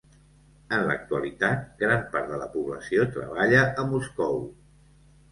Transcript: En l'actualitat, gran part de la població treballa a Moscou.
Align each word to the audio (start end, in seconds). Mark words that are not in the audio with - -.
En 0.75 0.79
l'actualitat, 0.85 1.67
gran 1.83 1.99
part 2.15 2.31
de 2.31 2.39
la 2.43 2.47
població 2.55 3.05
treballa 3.17 3.61
a 3.83 3.85
Moscou. 3.91 4.41